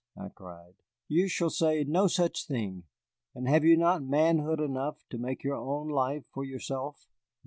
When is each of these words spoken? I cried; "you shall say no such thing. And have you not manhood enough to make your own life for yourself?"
I 0.17 0.29
cried; 0.29 0.73
"you 1.07 1.27
shall 1.27 1.51
say 1.51 1.83
no 1.83 2.07
such 2.07 2.47
thing. 2.47 2.85
And 3.35 3.47
have 3.47 3.63
you 3.63 3.77
not 3.77 4.01
manhood 4.01 4.59
enough 4.59 5.05
to 5.11 5.19
make 5.19 5.43
your 5.43 5.57
own 5.57 5.89
life 5.89 6.25
for 6.33 6.43
yourself?" 6.43 7.07